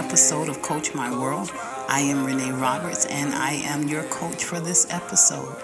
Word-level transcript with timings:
episode 0.00 0.48
of 0.48 0.62
Coach 0.62 0.94
My 0.94 1.10
World. 1.10 1.50
I 1.86 2.00
am 2.00 2.24
Renee 2.24 2.52
Roberts 2.52 3.04
and 3.04 3.34
I 3.34 3.52
am 3.52 3.86
your 3.86 4.02
coach 4.04 4.42
for 4.44 4.58
this 4.58 4.90
episode. 4.90 5.54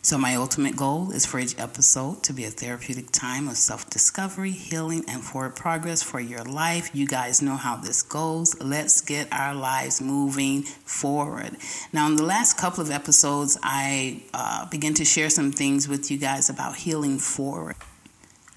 So, 0.00 0.16
my 0.16 0.36
ultimate 0.36 0.76
goal 0.76 1.10
is 1.10 1.26
for 1.26 1.38
each 1.38 1.58
episode 1.58 2.22
to 2.22 2.32
be 2.32 2.44
a 2.44 2.50
therapeutic 2.50 3.10
time 3.10 3.48
of 3.48 3.56
self 3.56 3.90
discovery, 3.90 4.52
healing, 4.52 5.04
and 5.08 5.22
forward 5.22 5.56
progress 5.56 6.02
for 6.02 6.20
your 6.20 6.44
life. 6.44 6.90
You 6.94 7.06
guys 7.06 7.42
know 7.42 7.56
how 7.56 7.76
this 7.76 8.02
goes. 8.02 8.58
Let's 8.62 9.00
get 9.00 9.28
our 9.32 9.54
lives 9.54 10.00
moving 10.00 10.62
forward. 10.62 11.56
Now, 11.92 12.06
in 12.06 12.16
the 12.16 12.22
last 12.22 12.56
couple 12.56 12.82
of 12.82 12.90
episodes, 12.90 13.58
I 13.62 14.22
uh, 14.32 14.66
began 14.70 14.94
to 14.94 15.04
share 15.04 15.30
some 15.30 15.52
things 15.52 15.88
with 15.88 16.10
you 16.10 16.16
guys 16.16 16.48
about 16.48 16.76
healing 16.76 17.18
forward. 17.18 17.76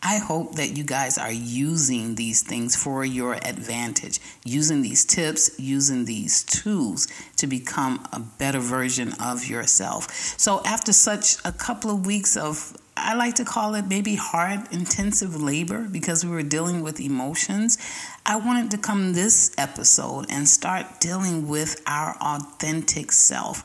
I 0.04 0.18
hope 0.18 0.56
that 0.56 0.76
you 0.76 0.84
guys 0.84 1.20
are 1.20 1.32
using 1.32 2.16
these 2.16 2.42
things 2.42 2.76
for 2.76 3.06
your 3.06 3.36
advantage, 3.36 4.20
using 4.44 4.82
these 4.82 5.06
tips, 5.06 5.52
using 5.60 6.06
these 6.06 6.44
tools 6.44 7.08
to 7.38 7.46
become 7.46 8.08
a 8.12 8.20
better 8.20 8.60
version 8.60 9.14
of 9.20 9.46
yourself. 9.48 10.12
So, 10.40 10.62
after 10.66 10.92
such 10.92 11.38
a 11.46 11.52
couple 11.52 11.92
of 11.92 12.06
weeks 12.06 12.36
of 12.36 12.76
I 12.98 13.16
like 13.16 13.36
to 13.36 13.46
call 13.46 13.74
it 13.76 13.88
maybe 13.88 14.16
hard, 14.16 14.72
intensive 14.72 15.42
labor 15.42 15.88
because 15.90 16.26
we 16.26 16.32
were 16.32 16.44
dealing 16.44 16.82
with 16.82 17.00
emotions. 17.00 17.78
I 18.26 18.36
wanted 18.36 18.70
to 18.72 18.78
come 18.78 19.14
this 19.14 19.52
episode 19.58 20.28
and 20.30 20.48
start 20.48 21.00
dealing 21.00 21.48
with 21.48 21.82
our 21.88 22.16
authentic 22.22 23.12
self, 23.12 23.64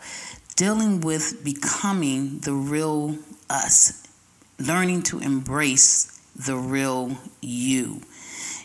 dealing 0.55 1.01
with 1.01 1.45
becoming 1.45 2.39
the 2.41 2.55
real 2.55 3.19
us, 3.51 4.07
learning 4.59 5.03
to 5.03 5.19
embrace 5.19 6.16
the 6.37 6.57
real 6.57 7.17
you. 7.41 8.03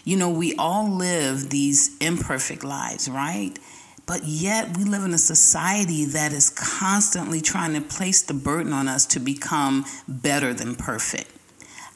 You 0.03 0.17
know, 0.17 0.29
we 0.29 0.55
all 0.55 0.89
live 0.89 1.49
these 1.49 1.95
imperfect 1.99 2.63
lives, 2.63 3.07
right? 3.09 3.57
But 4.05 4.25
yet 4.25 4.75
we 4.75 4.83
live 4.83 5.03
in 5.03 5.13
a 5.13 5.19
society 5.19 6.05
that 6.05 6.33
is 6.33 6.49
constantly 6.49 7.39
trying 7.39 7.73
to 7.73 7.81
place 7.81 8.21
the 8.21 8.33
burden 8.33 8.73
on 8.73 8.87
us 8.87 9.05
to 9.07 9.19
become 9.19 9.85
better 10.07 10.53
than 10.53 10.75
perfect. 10.75 11.29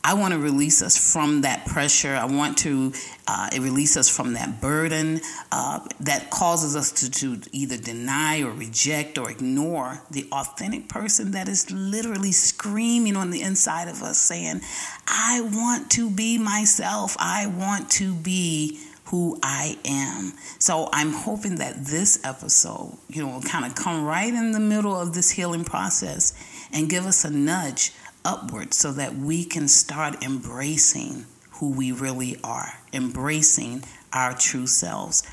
I 0.08 0.14
want 0.14 0.36
to 0.36 0.40
release 0.40 0.84
us 0.84 0.96
from 1.14 1.42
that 1.42 1.66
pressure. 1.66 2.14
I 2.14 2.26
want 2.26 2.60
to 2.60 2.94
uh, 3.28 3.50
release 3.54 3.98
us 3.98 4.08
from 4.08 4.34
that 4.34 4.62
burden 4.62 5.20
uh, 5.52 5.80
that 6.02 6.30
causes 6.30 6.76
us 6.76 6.92
to, 6.92 7.10
to 7.10 7.42
either 7.52 7.76
deny 7.76 8.44
or 8.44 8.52
reject 8.52 9.18
or 9.18 9.32
ignore 9.32 10.04
the 10.12 10.28
authentic 10.32 10.90
person 10.90 11.32
that 11.32 11.50
is 11.50 11.72
literally 11.72 12.32
screaming 12.32 13.16
on 13.16 13.32
the 13.32 13.42
inside 13.42 13.88
of 13.88 14.04
us 14.04 14.20
saying, 14.20 14.62
I 15.08 15.42
want 15.42 15.90
to 15.94 16.12
be 16.12 16.38
myself. 16.38 17.16
I 17.18 17.48
want 17.48 17.90
to 17.94 18.14
be 18.14 18.80
who 19.06 19.40
I 19.42 19.78
am. 19.86 20.34
So 20.60 20.88
I'm 20.94 21.14
hoping 21.14 21.56
that 21.56 21.84
this 21.84 22.24
episode, 22.24 22.96
you 23.10 23.24
know, 23.24 23.34
will 23.34 23.42
kind 23.42 23.66
of 23.66 23.74
come 23.74 24.06
right 24.06 24.32
in 24.32 24.52
the 24.52 24.60
middle 24.60 25.00
of 25.00 25.16
this 25.16 25.32
healing 25.32 25.64
process 25.64 26.34
and 26.72 26.90
give 26.90 27.06
us 27.06 27.26
a 27.26 27.32
nudge 27.32 27.92
upward 28.25 28.74
so 28.74 28.91
that 28.91 29.16
we 29.16 29.46
can 29.46 29.68
start 29.68 30.24
embracing 30.24 31.25
who 31.52 31.72
we 31.72 31.91
really 31.91 32.38
are, 32.44 32.74
embracing 32.91 33.84
our 34.12 34.34
true 34.34 34.68
selves. 34.68 35.24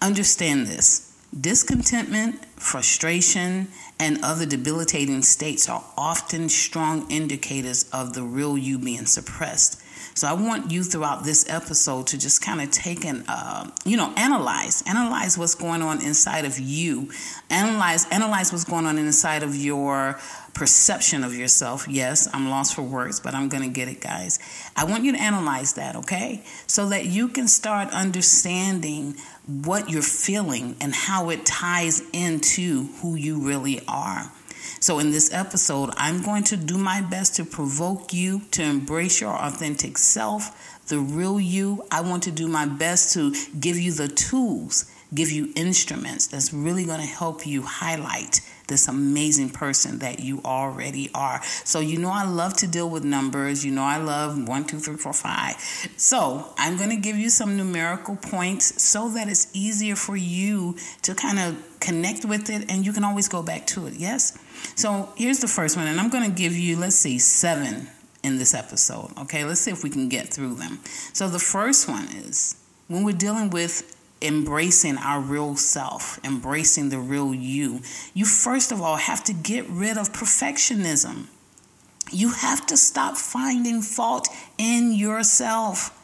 Understand 0.00 0.66
this 0.66 1.04
discontentment, 1.38 2.42
frustration, 2.56 3.68
and 4.00 4.18
other 4.22 4.46
debilitating 4.46 5.22
states 5.22 5.68
are 5.68 5.84
often 5.96 6.48
strong 6.48 7.10
indicators 7.10 7.88
of 7.92 8.14
the 8.14 8.22
real 8.22 8.56
you 8.56 8.78
being 8.78 9.04
suppressed. 9.04 9.82
So 10.16 10.26
I 10.26 10.32
want 10.32 10.72
you 10.72 10.82
throughout 10.82 11.24
this 11.24 11.48
episode 11.48 12.08
to 12.08 12.18
just 12.18 12.42
kind 12.42 12.60
of 12.60 12.70
take 12.70 13.04
and 13.04 13.24
uh, 13.28 13.70
you 13.84 13.96
know 13.96 14.12
analyze, 14.16 14.82
analyze 14.86 15.38
what's 15.38 15.54
going 15.54 15.82
on 15.82 16.02
inside 16.02 16.44
of 16.44 16.58
you, 16.58 17.10
analyze, 17.50 18.06
analyze 18.10 18.50
what's 18.50 18.64
going 18.64 18.86
on 18.86 18.98
inside 18.98 19.42
of 19.42 19.54
your 19.54 20.18
perception 20.58 21.22
of 21.22 21.32
yourself. 21.34 21.86
Yes, 21.88 22.28
I'm 22.34 22.50
lost 22.50 22.74
for 22.74 22.82
words, 22.82 23.20
but 23.20 23.32
I'm 23.32 23.48
going 23.48 23.62
to 23.62 23.68
get 23.68 23.86
it, 23.86 24.00
guys. 24.00 24.40
I 24.76 24.84
want 24.84 25.04
you 25.04 25.12
to 25.12 25.18
analyze 25.18 25.74
that, 25.74 25.94
okay? 25.94 26.42
So 26.66 26.88
that 26.88 27.06
you 27.06 27.28
can 27.28 27.46
start 27.46 27.90
understanding 27.90 29.14
what 29.46 29.88
you're 29.88 30.02
feeling 30.02 30.76
and 30.80 30.92
how 30.92 31.30
it 31.30 31.46
ties 31.46 32.02
into 32.12 32.88
who 33.00 33.14
you 33.14 33.38
really 33.46 33.80
are. 33.86 34.32
So, 34.80 34.98
in 34.98 35.12
this 35.12 35.32
episode, 35.32 35.90
I'm 35.96 36.22
going 36.22 36.42
to 36.44 36.56
do 36.56 36.76
my 36.76 37.02
best 37.02 37.36
to 37.36 37.44
provoke 37.44 38.12
you 38.12 38.42
to 38.50 38.62
embrace 38.62 39.20
your 39.20 39.34
authentic 39.34 39.96
self, 39.96 40.82
the 40.88 40.98
real 40.98 41.38
you. 41.40 41.84
I 41.90 42.00
want 42.00 42.24
to 42.24 42.32
do 42.32 42.48
my 42.48 42.66
best 42.66 43.14
to 43.14 43.32
give 43.58 43.78
you 43.78 43.92
the 43.92 44.08
tools, 44.08 44.90
give 45.14 45.30
you 45.30 45.52
instruments 45.54 46.26
that's 46.26 46.52
really 46.52 46.84
going 46.84 47.00
to 47.00 47.06
help 47.06 47.46
you 47.46 47.62
highlight 47.62 48.40
this 48.68 48.86
amazing 48.86 49.50
person 49.50 49.98
that 49.98 50.20
you 50.20 50.40
already 50.44 51.10
are. 51.14 51.42
So, 51.64 51.80
you 51.80 51.98
know, 51.98 52.10
I 52.10 52.24
love 52.24 52.54
to 52.58 52.66
deal 52.66 52.88
with 52.88 53.04
numbers. 53.04 53.64
You 53.64 53.72
know, 53.72 53.82
I 53.82 53.96
love 53.96 54.46
one, 54.46 54.64
two, 54.64 54.78
three, 54.78 54.96
four, 54.96 55.12
five. 55.12 55.56
So, 55.96 56.52
I'm 56.56 56.76
going 56.76 56.90
to 56.90 56.96
give 56.96 57.16
you 57.16 57.30
some 57.30 57.56
numerical 57.56 58.16
points 58.16 58.80
so 58.82 59.08
that 59.10 59.28
it's 59.28 59.48
easier 59.54 59.96
for 59.96 60.16
you 60.16 60.76
to 61.02 61.14
kind 61.14 61.38
of 61.38 61.80
connect 61.80 62.24
with 62.24 62.50
it 62.50 62.70
and 62.70 62.84
you 62.84 62.92
can 62.92 63.04
always 63.04 63.28
go 63.28 63.42
back 63.42 63.66
to 63.68 63.86
it. 63.86 63.94
Yes? 63.94 64.38
So, 64.76 65.12
here's 65.16 65.40
the 65.40 65.48
first 65.48 65.76
one, 65.76 65.86
and 65.86 65.98
I'm 65.98 66.10
going 66.10 66.28
to 66.28 66.36
give 66.36 66.54
you, 66.54 66.76
let's 66.76 66.96
see, 66.96 67.18
seven 67.18 67.88
in 68.22 68.38
this 68.38 68.54
episode. 68.54 69.16
Okay, 69.18 69.44
let's 69.44 69.60
see 69.60 69.70
if 69.70 69.82
we 69.82 69.90
can 69.90 70.08
get 70.08 70.28
through 70.28 70.54
them. 70.54 70.80
So, 71.12 71.28
the 71.28 71.38
first 71.38 71.88
one 71.88 72.04
is 72.04 72.56
when 72.88 73.04
we're 73.04 73.16
dealing 73.16 73.50
with 73.50 73.97
embracing 74.20 74.98
our 74.98 75.20
real 75.20 75.56
self, 75.56 76.18
embracing 76.24 76.88
the 76.88 76.98
real 76.98 77.34
you, 77.34 77.80
you 78.14 78.24
first 78.24 78.72
of 78.72 78.80
all 78.80 78.96
have 78.96 79.22
to 79.24 79.32
get 79.32 79.68
rid 79.68 79.96
of 79.96 80.12
perfectionism. 80.12 81.26
You 82.10 82.30
have 82.30 82.66
to 82.66 82.76
stop 82.76 83.16
finding 83.16 83.82
fault 83.82 84.28
in 84.56 84.92
yourself. 84.92 85.94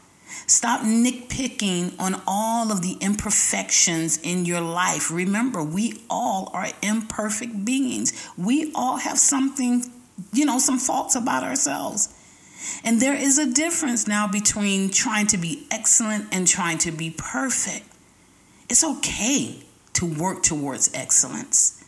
Stop 0.47 0.83
nitpicking 0.83 1.99
on 1.99 2.21
all 2.27 2.71
of 2.71 2.83
the 2.83 2.97
imperfections 3.01 4.19
in 4.23 4.45
your 4.45 4.61
life. 4.61 5.11
Remember, 5.11 5.63
we 5.63 6.03
all 6.11 6.51
are 6.53 6.69
imperfect 6.83 7.65
beings. 7.65 8.13
We 8.37 8.71
all 8.75 8.99
have 8.99 9.19
something, 9.19 9.85
you 10.33 10.45
know, 10.45 10.59
some 10.59 10.79
faults 10.79 11.15
about 11.15 11.45
ourselves. 11.45 12.13
And 12.83 13.01
there 13.01 13.15
is 13.15 13.39
a 13.39 13.51
difference 13.51 14.07
now 14.07 14.27
between 14.27 14.91
trying 14.91 15.27
to 15.29 15.39
be 15.39 15.67
excellent 15.71 16.27
and 16.33 16.47
trying 16.47 16.79
to 16.79 16.93
be 16.93 17.11
perfect. 17.11 17.87
It's 18.69 18.85
okay 18.85 19.63
to 19.95 20.07
work 20.07 20.43
towards 20.43 20.93
excellence. 20.95 21.85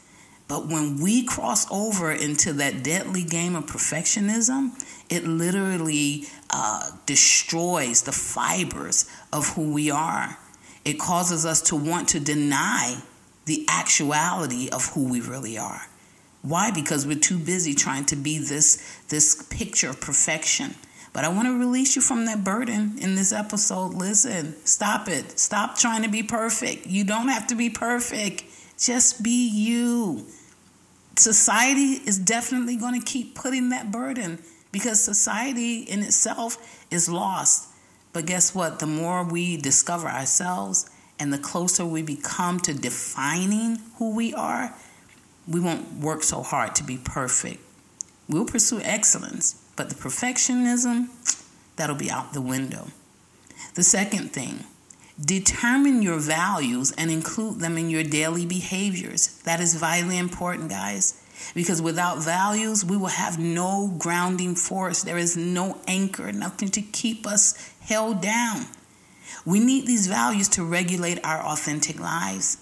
But 0.48 0.68
when 0.68 1.00
we 1.00 1.24
cross 1.24 1.70
over 1.72 2.12
into 2.12 2.52
that 2.54 2.84
deadly 2.84 3.24
game 3.24 3.56
of 3.56 3.66
perfectionism, 3.66 4.72
it 5.10 5.24
literally 5.24 6.26
uh, 6.50 6.90
destroys 7.04 8.02
the 8.02 8.12
fibers 8.12 9.10
of 9.32 9.48
who 9.54 9.72
we 9.72 9.90
are. 9.90 10.38
It 10.84 11.00
causes 11.00 11.44
us 11.44 11.62
to 11.62 11.76
want 11.76 12.08
to 12.10 12.20
deny 12.20 12.98
the 13.46 13.66
actuality 13.68 14.68
of 14.70 14.86
who 14.92 15.08
we 15.08 15.20
really 15.20 15.58
are. 15.58 15.82
Why? 16.42 16.70
Because 16.70 17.06
we're 17.06 17.18
too 17.18 17.38
busy 17.38 17.74
trying 17.74 18.04
to 18.06 18.16
be 18.16 18.38
this, 18.38 19.00
this 19.08 19.42
picture 19.50 19.90
of 19.90 20.00
perfection. 20.00 20.76
But 21.16 21.24
I 21.24 21.28
want 21.28 21.48
to 21.48 21.58
release 21.58 21.96
you 21.96 22.02
from 22.02 22.26
that 22.26 22.44
burden 22.44 22.98
in 22.98 23.14
this 23.14 23.32
episode. 23.32 23.94
Listen, 23.94 24.54
stop 24.66 25.08
it. 25.08 25.40
Stop 25.40 25.78
trying 25.78 26.02
to 26.02 26.10
be 26.10 26.22
perfect. 26.22 26.86
You 26.86 27.04
don't 27.04 27.28
have 27.28 27.46
to 27.46 27.54
be 27.54 27.70
perfect. 27.70 28.44
Just 28.78 29.22
be 29.22 29.48
you. 29.48 30.26
Society 31.16 32.02
is 32.06 32.18
definitely 32.18 32.76
going 32.76 33.00
to 33.00 33.06
keep 33.06 33.34
putting 33.34 33.70
that 33.70 33.90
burden 33.90 34.42
because 34.72 35.02
society 35.02 35.78
in 35.84 36.02
itself 36.02 36.84
is 36.90 37.08
lost. 37.08 37.70
But 38.12 38.26
guess 38.26 38.54
what? 38.54 38.78
The 38.78 38.86
more 38.86 39.24
we 39.24 39.56
discover 39.56 40.08
ourselves 40.08 40.90
and 41.18 41.32
the 41.32 41.38
closer 41.38 41.86
we 41.86 42.02
become 42.02 42.60
to 42.60 42.74
defining 42.74 43.78
who 43.96 44.14
we 44.14 44.34
are, 44.34 44.74
we 45.48 45.60
won't 45.60 45.94
work 45.94 46.22
so 46.22 46.42
hard 46.42 46.74
to 46.74 46.84
be 46.84 46.98
perfect. 46.98 47.62
We'll 48.28 48.44
pursue 48.44 48.82
excellence, 48.82 49.62
but 49.76 49.90
the 49.90 49.94
perfectionism, 49.94 51.08
that'll 51.76 51.94
be 51.94 52.10
out 52.10 52.32
the 52.32 52.40
window. 52.40 52.88
The 53.74 53.82
second 53.82 54.32
thing, 54.32 54.64
determine 55.22 56.02
your 56.02 56.18
values 56.18 56.92
and 56.96 57.10
include 57.10 57.60
them 57.60 57.76
in 57.76 57.90
your 57.90 58.02
daily 58.02 58.46
behaviors. 58.46 59.38
That 59.42 59.60
is 59.60 59.74
vitally 59.74 60.18
important, 60.18 60.70
guys. 60.70 61.22
Because 61.54 61.82
without 61.82 62.24
values, 62.24 62.82
we 62.82 62.96
will 62.96 63.08
have 63.08 63.38
no 63.38 63.94
grounding 63.98 64.54
force. 64.54 65.02
There 65.02 65.18
is 65.18 65.36
no 65.36 65.78
anchor, 65.86 66.32
nothing 66.32 66.68
to 66.70 66.80
keep 66.80 67.26
us 67.26 67.74
held 67.80 68.22
down. 68.22 68.64
We 69.44 69.60
need 69.60 69.86
these 69.86 70.06
values 70.06 70.48
to 70.50 70.64
regulate 70.64 71.22
our 71.22 71.40
authentic 71.40 72.00
lives. 72.00 72.56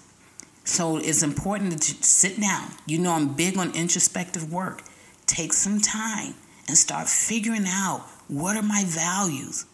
So 0.65 0.97
it's 0.97 1.23
important 1.23 1.81
to 1.81 2.03
sit 2.03 2.41
down. 2.41 2.71
You 2.85 2.99
know, 2.99 3.13
I'm 3.13 3.35
big 3.35 3.57
on 3.57 3.73
introspective 3.73 4.51
work. 4.51 4.81
Take 5.25 5.53
some 5.53 5.79
time 5.79 6.35
and 6.67 6.77
start 6.77 7.07
figuring 7.07 7.65
out 7.67 8.01
what 8.27 8.55
are 8.55 8.63
my 8.63 8.83
values. 8.85 9.65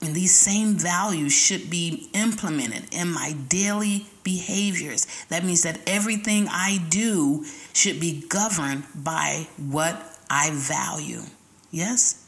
And 0.00 0.14
these 0.14 0.36
same 0.36 0.74
values 0.74 1.32
should 1.32 1.70
be 1.70 2.08
implemented 2.12 2.92
in 2.92 3.12
my 3.12 3.36
daily 3.48 4.06
behaviors. 4.24 5.06
That 5.28 5.44
means 5.44 5.62
that 5.62 5.78
everything 5.86 6.48
I 6.48 6.84
do 6.88 7.44
should 7.72 8.00
be 8.00 8.24
governed 8.28 8.84
by 8.94 9.46
what 9.56 10.18
I 10.28 10.50
value. 10.52 11.22
Yes? 11.70 12.26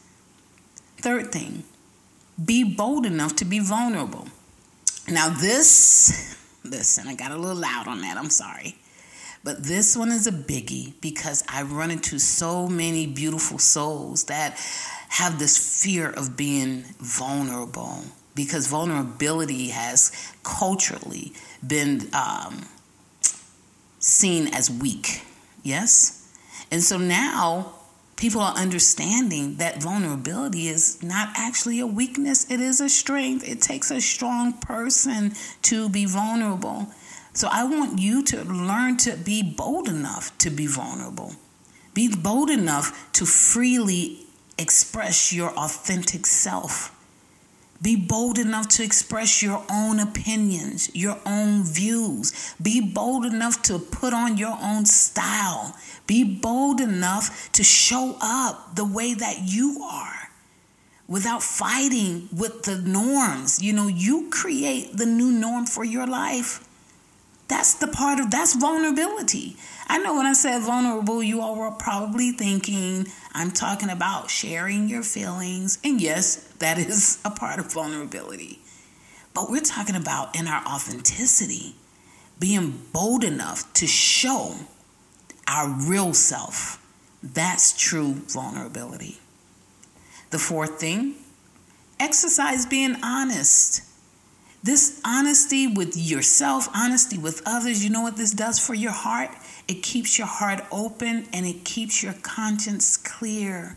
Third 0.99 1.33
thing, 1.33 1.65
be 2.43 2.63
bold 2.63 3.07
enough 3.07 3.35
to 3.37 3.45
be 3.45 3.59
vulnerable. 3.59 4.29
Now, 5.09 5.29
this, 5.29 6.37
listen, 6.65 7.09
I 7.09 7.15
got 7.15 7.33
a 7.33 7.37
little 7.37 7.61
loud 7.61 7.89
on 7.89 8.01
that. 8.03 8.17
I'm 8.17 8.31
sorry. 8.31 8.77
But 9.45 9.63
this 9.63 9.95
one 9.95 10.11
is 10.11 10.27
a 10.27 10.33
biggie 10.33 10.95
because 11.03 11.45
I 11.49 11.63
run 11.63 11.91
into 11.91 12.19
so 12.19 12.67
many 12.67 13.07
beautiful 13.07 13.59
souls 13.59 14.25
that 14.25 14.59
have 15.11 15.39
this 15.39 15.83
fear 15.85 16.11
of 16.11 16.35
being 16.37 16.85
vulnerable 16.99 18.05
because 18.35 18.67
vulnerability 18.67 19.69
has 19.69 20.11
culturally 20.43 21.35
been 21.65 22.09
um, 22.15 22.67
seen 23.99 24.49
as 24.49 24.71
weak. 24.71 25.23
Yes? 25.63 26.27
And 26.73 26.83
so 26.83 26.97
now 26.97 27.75
people 28.17 28.41
are 28.41 28.55
understanding 28.55 29.57
that 29.57 29.83
vulnerability 29.83 30.69
is 30.69 31.03
not 31.03 31.29
actually 31.37 31.81
a 31.81 31.87
weakness, 31.87 32.51
it 32.51 32.61
is 32.61 32.81
a 32.81 32.89
strength. 32.89 33.47
It 33.47 33.61
takes 33.61 33.91
a 33.91 34.01
strong 34.01 34.55
person 34.55 35.35
to 35.63 35.89
be 35.91 36.07
vulnerable. 36.07 36.89
So 37.35 37.49
I 37.51 37.65
want 37.65 37.99
you 37.99 38.23
to 38.25 38.45
learn 38.45 38.97
to 38.99 39.17
be 39.17 39.43
bold 39.43 39.89
enough 39.89 40.37
to 40.39 40.51
be 40.51 40.67
vulnerable. 40.67 41.35
Be 41.93 42.09
bold 42.15 42.49
enough 42.49 43.13
to 43.15 43.27
freely 43.27 44.21
express 44.57 45.33
your 45.33 45.51
authentic 45.51 46.27
self. 46.27 46.93
Be 47.83 47.97
bold 47.97 48.39
enough 48.39 48.69
to 48.69 48.85
express 48.85 49.43
your 49.43 49.65
own 49.71 49.99
opinions, 49.99 50.95
your 50.95 51.19
own 51.27 51.65
views. 51.65 52.55
Be 52.63 52.81
bold 52.81 53.27
enough 53.27 53.63
to 53.63 53.81
put 53.81 54.15
on 54.15 54.39
your 54.39 54.57
own 54.63 54.87
style. 54.87 55.77
Be 56.07 56.23
bold 56.23 56.81
enough 56.81 57.51
to 57.53 57.65
show 57.65 58.17
up 58.23 58.77
the 58.77 58.85
way 58.85 59.13
that 59.13 59.41
you 59.43 59.83
are 59.83 60.31
without 61.09 61.43
fighting 61.43 62.29
with 62.35 62.63
the 62.63 62.77
norms. 62.77 63.61
You 63.61 63.73
know, 63.73 63.89
you 63.89 64.31
create 64.31 64.97
the 64.97 65.07
new 65.07 65.33
norm 65.33 65.67
for 65.67 65.85
your 65.85 66.07
life. 66.07 66.67
That's 67.49 67.75
the 67.75 67.89
part 67.89 68.21
of 68.21 68.31
that's 68.31 68.57
vulnerability. 68.57 69.57
I 69.87 69.99
know 69.99 70.15
when 70.17 70.27
I 70.27 70.33
said 70.33 70.63
vulnerable, 70.63 71.23
you 71.23 71.41
all 71.41 71.57
were 71.57 71.71
probably 71.71 72.33
thinking 72.33 73.07
I'm 73.35 73.51
talking 73.51 73.91
about 73.91 74.31
sharing 74.31 74.89
your 74.89 75.03
feelings. 75.03 75.79
And 75.85 76.01
yes, 76.01 76.37
that 76.59 76.79
is 76.79 77.21
a 77.25 77.31
part 77.31 77.59
of 77.59 77.73
vulnerability. 77.73 78.61
But 79.35 79.51
we're 79.51 79.61
talking 79.61 79.97
about 79.97 80.37
in 80.37 80.47
our 80.47 80.65
authenticity, 80.65 81.75
being 82.39 82.83
bold 82.93 83.25
enough 83.25 83.71
to 83.75 83.87
show 83.87 84.55
our 85.47 85.69
real 85.69 86.15
self. 86.15 86.81
That's 87.23 87.77
true 87.77 88.15
vulnerability. 88.29 89.19
The 90.31 90.39
fourth 90.39 90.81
thing, 90.81 91.17
exercise 92.01 92.65
being 92.65 92.97
honest. 93.03 93.83
This 94.65 94.99
honesty 95.05 95.67
with 95.67 95.95
yourself, 95.95 96.71
honesty 96.75 97.19
with 97.19 97.43
others, 97.45 97.85
you 97.85 97.91
know 97.91 98.01
what 98.01 98.17
this 98.17 98.33
does 98.33 98.59
for 98.59 98.73
your 98.73 98.93
heart? 98.93 99.29
It 99.69 99.83
keeps 99.83 100.17
your 100.17 100.27
heart 100.27 100.65
open 100.73 101.27
and 101.35 101.45
it 101.45 101.67
keeps 101.67 102.03
your 102.03 102.15
conscience 102.23 102.97
clear. 102.97 103.77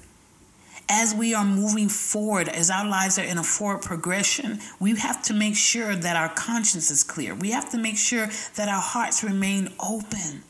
As 0.87 1.13
we 1.13 1.33
are 1.33 1.43
moving 1.43 1.89
forward, 1.89 2.47
as 2.47 2.69
our 2.69 2.87
lives 2.87 3.19
are 3.19 3.25
in 3.25 3.37
a 3.37 3.43
forward 3.43 3.81
progression, 3.81 4.59
we 4.79 4.95
have 4.95 5.21
to 5.23 5.33
make 5.33 5.57
sure 5.57 5.93
that 5.93 6.15
our 6.15 6.29
conscience 6.29 6.89
is 6.89 7.03
clear. 7.03 7.35
We 7.35 7.51
have 7.51 7.69
to 7.71 7.77
make 7.77 7.97
sure 7.97 8.29
that 8.55 8.69
our 8.69 8.79
hearts 8.79 9.25
remain 9.25 9.67
open 9.85 10.43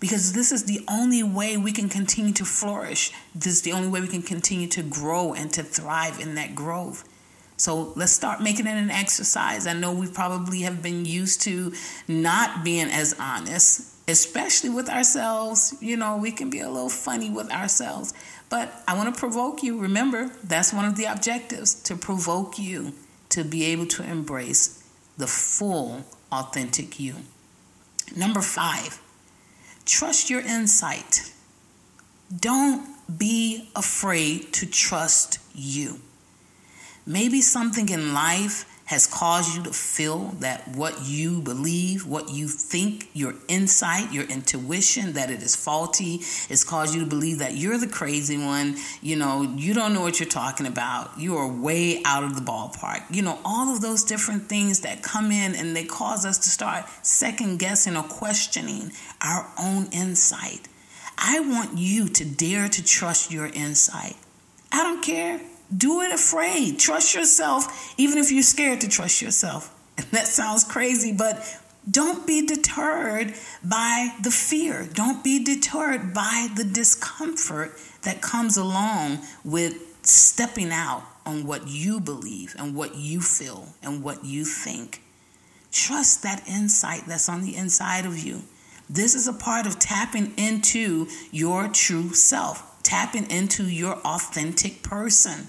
because 0.00 0.32
this 0.32 0.50
is 0.50 0.64
the 0.64 0.84
only 0.90 1.22
way 1.22 1.56
we 1.56 1.70
can 1.70 1.88
continue 1.88 2.32
to 2.32 2.44
flourish. 2.44 3.12
This 3.32 3.52
is 3.52 3.62
the 3.62 3.74
only 3.74 3.86
way 3.86 4.00
we 4.00 4.08
can 4.08 4.22
continue 4.22 4.66
to 4.70 4.82
grow 4.82 5.34
and 5.34 5.52
to 5.52 5.62
thrive 5.62 6.18
in 6.18 6.34
that 6.34 6.56
growth. 6.56 7.08
So 7.58 7.92
let's 7.96 8.12
start 8.12 8.40
making 8.40 8.68
it 8.68 8.76
an 8.76 8.90
exercise. 8.90 9.66
I 9.66 9.72
know 9.72 9.92
we 9.92 10.06
probably 10.06 10.60
have 10.60 10.80
been 10.80 11.04
used 11.04 11.42
to 11.42 11.72
not 12.06 12.64
being 12.64 12.86
as 12.86 13.16
honest, 13.18 14.08
especially 14.08 14.70
with 14.70 14.88
ourselves. 14.88 15.74
You 15.80 15.96
know, 15.96 16.16
we 16.16 16.30
can 16.30 16.50
be 16.50 16.60
a 16.60 16.68
little 16.70 16.88
funny 16.88 17.30
with 17.30 17.50
ourselves. 17.50 18.14
But 18.48 18.72
I 18.86 18.96
want 18.96 19.12
to 19.12 19.18
provoke 19.18 19.64
you. 19.64 19.80
Remember, 19.80 20.30
that's 20.44 20.72
one 20.72 20.84
of 20.84 20.96
the 20.96 21.06
objectives 21.06 21.74
to 21.82 21.96
provoke 21.96 22.60
you 22.60 22.92
to 23.30 23.42
be 23.42 23.64
able 23.66 23.86
to 23.86 24.04
embrace 24.04 24.82
the 25.16 25.26
full, 25.26 26.04
authentic 26.30 27.00
you. 27.00 27.16
Number 28.16 28.40
five, 28.40 29.02
trust 29.84 30.30
your 30.30 30.40
insight. 30.40 31.32
Don't 32.34 32.86
be 33.18 33.68
afraid 33.74 34.52
to 34.54 34.66
trust 34.66 35.40
you. 35.54 36.00
Maybe 37.08 37.40
something 37.40 37.88
in 37.88 38.12
life 38.12 38.66
has 38.84 39.06
caused 39.06 39.56
you 39.56 39.62
to 39.62 39.72
feel 39.72 40.34
that 40.40 40.68
what 40.68 41.06
you 41.06 41.40
believe, 41.40 42.06
what 42.06 42.28
you 42.28 42.48
think, 42.48 43.08
your 43.14 43.34
insight, 43.48 44.12
your 44.12 44.24
intuition, 44.24 45.14
that 45.14 45.30
it 45.30 45.42
is 45.42 45.56
faulty, 45.56 46.18
has 46.50 46.64
caused 46.64 46.94
you 46.94 47.00
to 47.00 47.06
believe 47.06 47.38
that 47.38 47.54
you're 47.54 47.78
the 47.78 47.86
crazy 47.86 48.36
one. 48.36 48.76
You 49.00 49.16
know, 49.16 49.40
you 49.40 49.72
don't 49.72 49.94
know 49.94 50.02
what 50.02 50.20
you're 50.20 50.28
talking 50.28 50.66
about. 50.66 51.18
You 51.18 51.38
are 51.38 51.48
way 51.48 52.02
out 52.04 52.24
of 52.24 52.34
the 52.34 52.42
ballpark. 52.42 53.04
You 53.10 53.22
know, 53.22 53.38
all 53.42 53.74
of 53.74 53.80
those 53.80 54.04
different 54.04 54.50
things 54.50 54.80
that 54.80 55.02
come 55.02 55.32
in 55.32 55.54
and 55.54 55.74
they 55.74 55.84
cause 55.84 56.26
us 56.26 56.36
to 56.36 56.50
start 56.50 56.84
second 57.00 57.58
guessing 57.58 57.96
or 57.96 58.02
questioning 58.02 58.92
our 59.22 59.50
own 59.58 59.86
insight. 59.92 60.68
I 61.16 61.40
want 61.40 61.78
you 61.78 62.10
to 62.10 62.24
dare 62.26 62.68
to 62.68 62.84
trust 62.84 63.32
your 63.32 63.46
insight. 63.46 64.16
I 64.70 64.82
don't 64.82 65.02
care 65.02 65.40
do 65.76 66.00
it 66.02 66.12
afraid. 66.12 66.78
Trust 66.78 67.14
yourself, 67.14 67.94
even 67.98 68.18
if 68.18 68.32
you're 68.32 68.42
scared 68.42 68.80
to 68.82 68.88
trust 68.88 69.20
yourself. 69.22 69.74
And 69.96 70.06
that 70.12 70.26
sounds 70.26 70.64
crazy, 70.64 71.12
but 71.12 71.44
don't 71.90 72.26
be 72.26 72.46
deterred 72.46 73.34
by 73.64 74.14
the 74.22 74.30
fear. 74.30 74.88
Don't 74.92 75.24
be 75.24 75.42
deterred 75.42 76.12
by 76.12 76.48
the 76.54 76.64
discomfort 76.64 77.78
that 78.02 78.20
comes 78.20 78.56
along 78.56 79.20
with 79.44 80.06
stepping 80.06 80.70
out 80.70 81.02
on 81.24 81.46
what 81.46 81.68
you 81.68 82.00
believe 82.00 82.54
and 82.58 82.74
what 82.74 82.96
you 82.96 83.20
feel 83.20 83.68
and 83.82 84.02
what 84.02 84.24
you 84.24 84.44
think. 84.44 85.02
Trust 85.70 86.22
that 86.22 86.46
insight 86.48 87.02
that's 87.06 87.28
on 87.28 87.42
the 87.42 87.56
inside 87.56 88.06
of 88.06 88.18
you. 88.18 88.42
This 88.88 89.14
is 89.14 89.28
a 89.28 89.34
part 89.34 89.66
of 89.66 89.78
tapping 89.78 90.32
into 90.38 91.08
your 91.30 91.68
true 91.68 92.14
self, 92.14 92.82
tapping 92.82 93.30
into 93.30 93.64
your 93.64 93.96
authentic 93.98 94.82
person. 94.82 95.48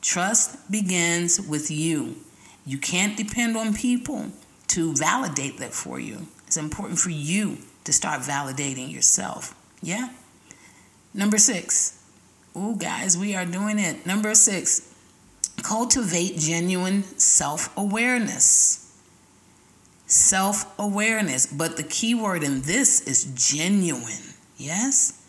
Trust 0.00 0.70
begins 0.70 1.40
with 1.40 1.70
you. 1.70 2.16
You 2.64 2.78
can't 2.78 3.16
depend 3.16 3.56
on 3.56 3.74
people 3.74 4.30
to 4.68 4.94
validate 4.94 5.58
that 5.58 5.72
for 5.72 5.98
you. 5.98 6.26
It's 6.46 6.56
important 6.56 6.98
for 6.98 7.10
you 7.10 7.58
to 7.84 7.92
start 7.92 8.22
validating 8.22 8.92
yourself. 8.92 9.54
Yeah? 9.82 10.10
Number 11.12 11.38
six. 11.38 12.02
Ooh, 12.56 12.76
guys, 12.76 13.16
we 13.16 13.34
are 13.34 13.46
doing 13.46 13.78
it. 13.78 14.06
Number 14.06 14.34
six. 14.34 14.94
Cultivate 15.62 16.38
genuine 16.38 17.02
self 17.18 17.76
awareness. 17.76 18.94
Self 20.06 20.78
awareness. 20.78 21.46
But 21.46 21.76
the 21.76 21.82
key 21.82 22.14
word 22.14 22.42
in 22.42 22.62
this 22.62 23.00
is 23.02 23.24
genuine. 23.34 24.34
Yes? 24.56 25.19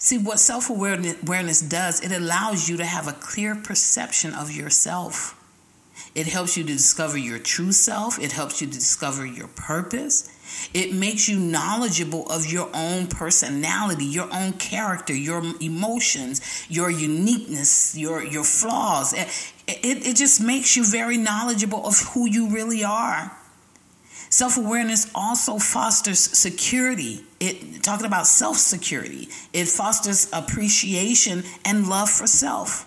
See, 0.00 0.16
what 0.16 0.40
self 0.40 0.70
awareness 0.70 1.60
does, 1.60 2.00
it 2.00 2.10
allows 2.10 2.70
you 2.70 2.78
to 2.78 2.86
have 2.86 3.06
a 3.06 3.12
clear 3.12 3.54
perception 3.54 4.32
of 4.32 4.50
yourself. 4.50 5.36
It 6.14 6.26
helps 6.26 6.56
you 6.56 6.64
to 6.64 6.72
discover 6.72 7.18
your 7.18 7.38
true 7.38 7.70
self. 7.70 8.18
It 8.18 8.32
helps 8.32 8.62
you 8.62 8.66
to 8.66 8.72
discover 8.72 9.26
your 9.26 9.48
purpose. 9.48 10.26
It 10.72 10.94
makes 10.94 11.28
you 11.28 11.38
knowledgeable 11.38 12.26
of 12.30 12.50
your 12.50 12.70
own 12.72 13.08
personality, 13.08 14.06
your 14.06 14.32
own 14.32 14.54
character, 14.54 15.14
your 15.14 15.42
emotions, 15.60 16.40
your 16.70 16.90
uniqueness, 16.90 17.94
your 17.94 18.24
your 18.24 18.44
flaws. 18.44 19.12
It, 19.12 19.28
it, 19.68 20.06
it 20.06 20.16
just 20.16 20.40
makes 20.40 20.78
you 20.78 20.84
very 20.84 21.18
knowledgeable 21.18 21.86
of 21.86 21.98
who 22.14 22.26
you 22.26 22.48
really 22.48 22.82
are. 22.82 23.36
Self 24.30 24.56
awareness 24.56 25.10
also 25.12 25.58
fosters 25.58 26.20
security. 26.20 27.24
It 27.40 27.82
talking 27.82 28.06
about 28.06 28.28
self 28.28 28.56
security. 28.58 29.28
It 29.52 29.66
fosters 29.66 30.30
appreciation 30.32 31.42
and 31.64 31.88
love 31.88 32.08
for 32.08 32.28
self. 32.28 32.86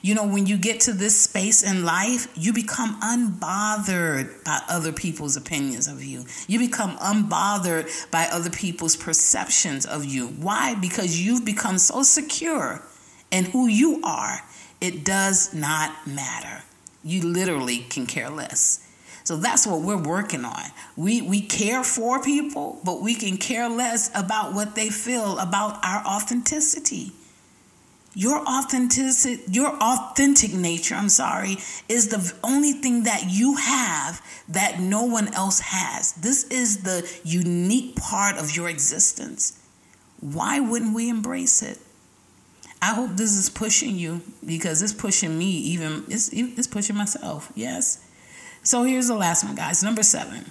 You 0.00 0.14
know, 0.14 0.26
when 0.26 0.46
you 0.46 0.56
get 0.56 0.80
to 0.80 0.92
this 0.92 1.20
space 1.20 1.62
in 1.62 1.84
life, 1.84 2.28
you 2.36 2.52
become 2.52 3.00
unbothered 3.00 4.44
by 4.44 4.60
other 4.68 4.92
people's 4.92 5.36
opinions 5.36 5.88
of 5.88 6.04
you. 6.04 6.24
You 6.46 6.60
become 6.60 6.96
unbothered 6.98 8.10
by 8.10 8.28
other 8.30 8.50
people's 8.50 8.96
perceptions 8.96 9.86
of 9.86 10.04
you. 10.04 10.28
Why? 10.28 10.74
Because 10.76 11.20
you've 11.20 11.44
become 11.44 11.78
so 11.78 12.02
secure 12.02 12.82
in 13.32 13.46
who 13.46 13.66
you 13.66 14.00
are, 14.04 14.40
it 14.80 15.04
does 15.04 15.52
not 15.52 16.06
matter. 16.06 16.62
You 17.02 17.22
literally 17.22 17.78
can 17.78 18.06
care 18.06 18.30
less. 18.30 18.86
So 19.24 19.36
that's 19.36 19.66
what 19.66 19.80
we're 19.80 20.02
working 20.02 20.44
on. 20.44 20.64
We 20.96 21.22
we 21.22 21.40
care 21.40 21.82
for 21.82 22.22
people, 22.22 22.78
but 22.84 23.00
we 23.00 23.14
can 23.14 23.38
care 23.38 23.68
less 23.70 24.10
about 24.14 24.52
what 24.52 24.74
they 24.74 24.90
feel 24.90 25.38
about 25.38 25.82
our 25.82 26.04
authenticity. 26.06 27.12
Your 28.16 28.46
authenticity, 28.46 29.42
your 29.50 29.70
authentic 29.82 30.54
nature, 30.54 30.94
I'm 30.94 31.08
sorry, 31.08 31.56
is 31.88 32.08
the 32.08 32.32
only 32.44 32.72
thing 32.72 33.04
that 33.04 33.24
you 33.28 33.56
have 33.56 34.22
that 34.50 34.78
no 34.78 35.04
one 35.04 35.34
else 35.34 35.58
has. 35.58 36.12
This 36.12 36.44
is 36.44 36.84
the 36.84 37.10
unique 37.24 37.96
part 37.96 38.36
of 38.36 38.54
your 38.54 38.68
existence. 38.68 39.58
Why 40.20 40.60
wouldn't 40.60 40.94
we 40.94 41.08
embrace 41.08 41.60
it? 41.60 41.78
I 42.80 42.94
hope 42.94 43.16
this 43.16 43.32
is 43.32 43.48
pushing 43.48 43.96
you 43.96 44.20
because 44.44 44.82
it's 44.82 44.92
pushing 44.92 45.36
me 45.38 45.46
even 45.46 46.04
it's 46.08 46.28
it's 46.28 46.66
pushing 46.66 46.96
myself. 46.96 47.50
Yes. 47.56 48.04
So 48.64 48.82
here's 48.82 49.08
the 49.08 49.14
last 49.14 49.44
one, 49.44 49.54
guys. 49.54 49.82
Number 49.82 50.02
7. 50.02 50.50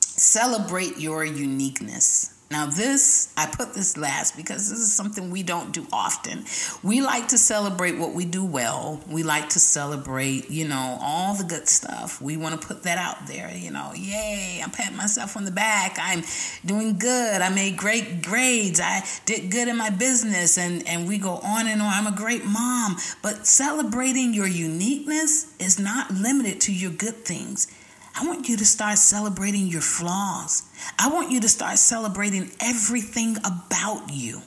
Celebrate 0.00 0.98
your 0.98 1.24
uniqueness. 1.24 2.39
Now, 2.52 2.66
this, 2.66 3.32
I 3.36 3.46
put 3.46 3.74
this 3.74 3.96
last 3.96 4.36
because 4.36 4.68
this 4.68 4.80
is 4.80 4.92
something 4.92 5.30
we 5.30 5.44
don't 5.44 5.72
do 5.72 5.86
often. 5.92 6.44
We 6.82 7.00
like 7.00 7.28
to 7.28 7.38
celebrate 7.38 7.96
what 7.96 8.12
we 8.12 8.24
do 8.24 8.44
well. 8.44 9.00
We 9.08 9.22
like 9.22 9.50
to 9.50 9.60
celebrate, 9.60 10.50
you 10.50 10.66
know, 10.66 10.98
all 11.00 11.36
the 11.36 11.44
good 11.44 11.68
stuff. 11.68 12.20
We 12.20 12.36
want 12.36 12.60
to 12.60 12.66
put 12.66 12.82
that 12.82 12.98
out 12.98 13.28
there, 13.28 13.54
you 13.54 13.70
know, 13.70 13.92
yay, 13.94 14.60
I'm 14.64 14.72
patting 14.72 14.96
myself 14.96 15.36
on 15.36 15.44
the 15.44 15.52
back. 15.52 15.96
I'm 16.00 16.24
doing 16.66 16.98
good. 16.98 17.40
I 17.40 17.50
made 17.50 17.76
great 17.76 18.20
grades. 18.20 18.80
I 18.82 19.04
did 19.26 19.52
good 19.52 19.68
in 19.68 19.76
my 19.76 19.90
business. 19.90 20.58
And, 20.58 20.84
and 20.88 21.06
we 21.06 21.18
go 21.18 21.34
on 21.44 21.68
and 21.68 21.80
on. 21.80 21.92
I'm 21.92 22.12
a 22.12 22.16
great 22.16 22.44
mom. 22.44 22.96
But 23.22 23.46
celebrating 23.46 24.34
your 24.34 24.48
uniqueness 24.48 25.54
is 25.60 25.78
not 25.78 26.10
limited 26.10 26.60
to 26.62 26.74
your 26.74 26.90
good 26.90 27.24
things. 27.24 27.68
I 28.14 28.26
want 28.26 28.48
you 28.48 28.56
to 28.56 28.64
start 28.64 28.98
celebrating 28.98 29.66
your 29.66 29.80
flaws. 29.80 30.64
I 30.98 31.08
want 31.08 31.30
you 31.30 31.40
to 31.40 31.48
start 31.48 31.78
celebrating 31.78 32.50
everything 32.60 33.36
about 33.38 34.10
you. 34.12 34.42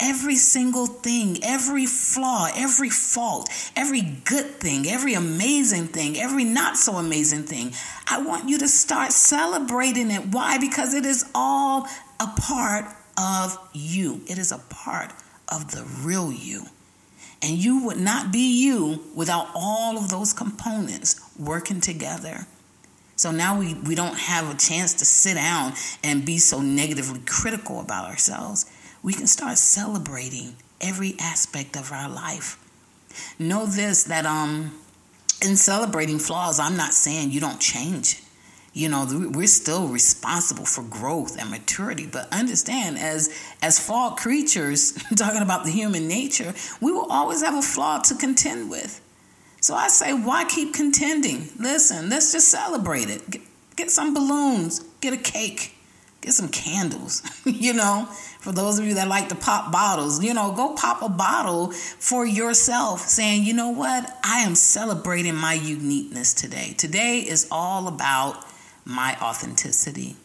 Every 0.00 0.36
single 0.36 0.86
thing, 0.86 1.38
every 1.42 1.86
flaw, 1.86 2.48
every 2.54 2.90
fault, 2.90 3.50
every 3.74 4.02
good 4.02 4.46
thing, 4.60 4.86
every 4.86 5.14
amazing 5.14 5.88
thing, 5.88 6.16
every 6.16 6.44
not 6.44 6.76
so 6.76 6.96
amazing 6.96 7.42
thing. 7.44 7.72
I 8.06 8.22
want 8.22 8.48
you 8.48 8.58
to 8.58 8.68
start 8.68 9.10
celebrating 9.10 10.12
it. 10.12 10.26
Why? 10.26 10.58
Because 10.58 10.94
it 10.94 11.04
is 11.04 11.28
all 11.34 11.88
a 12.20 12.28
part 12.40 12.84
of 13.18 13.58
you, 13.72 14.20
it 14.28 14.38
is 14.38 14.52
a 14.52 14.58
part 14.58 15.12
of 15.48 15.72
the 15.72 15.84
real 16.02 16.30
you. 16.30 16.66
And 17.42 17.56
you 17.56 17.84
would 17.84 17.98
not 17.98 18.32
be 18.32 18.62
you 18.64 19.02
without 19.14 19.48
all 19.54 19.96
of 19.96 20.10
those 20.10 20.32
components 20.32 21.20
working 21.38 21.80
together. 21.80 22.46
So 23.18 23.32
now 23.32 23.58
we, 23.58 23.74
we 23.74 23.96
don't 23.96 24.16
have 24.16 24.48
a 24.48 24.56
chance 24.56 24.94
to 24.94 25.04
sit 25.04 25.34
down 25.34 25.72
and 26.04 26.24
be 26.24 26.38
so 26.38 26.60
negatively 26.60 27.18
critical 27.26 27.80
about 27.80 28.08
ourselves. 28.08 28.70
We 29.02 29.12
can 29.12 29.26
start 29.26 29.58
celebrating 29.58 30.54
every 30.80 31.16
aspect 31.18 31.76
of 31.76 31.90
our 31.90 32.08
life. 32.08 32.56
Know 33.36 33.66
this 33.66 34.04
that 34.04 34.24
um 34.24 34.72
in 35.42 35.56
celebrating 35.56 36.20
flaws, 36.20 36.60
I'm 36.60 36.76
not 36.76 36.94
saying 36.94 37.32
you 37.32 37.40
don't 37.40 37.60
change. 37.60 38.22
You 38.72 38.88
know, 38.88 39.04
we're 39.34 39.48
still 39.48 39.88
responsible 39.88 40.64
for 40.64 40.84
growth 40.84 41.40
and 41.40 41.50
maturity, 41.50 42.06
but 42.06 42.32
understand 42.32 42.98
as 42.98 43.36
as 43.60 43.84
flawed 43.84 44.16
creatures, 44.16 44.92
talking 45.16 45.42
about 45.42 45.64
the 45.64 45.72
human 45.72 46.06
nature, 46.06 46.54
we 46.80 46.92
will 46.92 47.10
always 47.10 47.42
have 47.42 47.56
a 47.56 47.62
flaw 47.62 47.98
to 47.98 48.14
contend 48.14 48.70
with. 48.70 49.00
So 49.60 49.74
I 49.74 49.88
say, 49.88 50.12
why 50.12 50.44
keep 50.44 50.72
contending? 50.72 51.48
Listen, 51.58 52.08
let's 52.10 52.32
just 52.32 52.48
celebrate 52.48 53.10
it. 53.10 53.28
Get, 53.30 53.42
get 53.76 53.90
some 53.90 54.14
balloons, 54.14 54.80
get 55.00 55.12
a 55.12 55.16
cake, 55.16 55.74
get 56.20 56.32
some 56.32 56.48
candles, 56.48 57.22
you 57.44 57.72
know, 57.72 58.06
for 58.40 58.52
those 58.52 58.78
of 58.78 58.86
you 58.86 58.94
that 58.94 59.08
like 59.08 59.28
to 59.30 59.34
pop 59.34 59.72
bottles, 59.72 60.22
you 60.22 60.32
know, 60.32 60.52
go 60.52 60.74
pop 60.74 61.02
a 61.02 61.08
bottle 61.08 61.72
for 61.72 62.24
yourself 62.24 63.00
saying, 63.00 63.44
you 63.44 63.52
know 63.52 63.70
what? 63.70 64.18
I 64.24 64.40
am 64.40 64.54
celebrating 64.54 65.34
my 65.34 65.54
uniqueness 65.54 66.34
today. 66.34 66.74
Today 66.78 67.18
is 67.18 67.48
all 67.50 67.88
about 67.88 68.44
my 68.84 69.16
authenticity. 69.20 70.16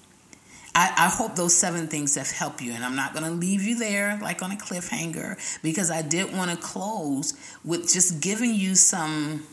I, 0.75 0.94
I 0.98 1.10
hope 1.10 1.36
those 1.36 1.56
seven 1.56 1.88
things 1.88 2.15
have 2.15 2.32
helped 2.32 2.62
you. 2.62 2.72
And 2.72 2.84
I'm 2.84 2.96
not 2.96 3.13
going 3.13 3.25
to 3.25 3.32
leave 3.32 3.62
you 3.62 3.77
there 3.77 4.20
like 4.22 4.42
on 4.42 4.51
a 4.51 4.56
cliffhanger 4.56 5.62
because 5.62 5.92
I 5.92 6.01
did 6.01 6.36
want 6.36 6.51
to 6.51 6.58
close 6.58 7.34
with 7.63 7.92
just 7.92 8.22
giving 8.22 8.56
you 8.56 8.75
some. 8.75 9.44